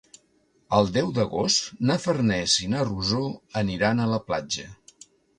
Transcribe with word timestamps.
El 0.75 0.87
deu 0.93 1.09
d'agost 1.17 1.67
na 1.89 1.97
Farners 2.05 2.55
i 2.67 2.69
na 2.75 2.85
Rosó 2.87 3.21
aniran 3.61 4.01
a 4.01 4.07
la 4.15 4.19
platja. 4.31 4.65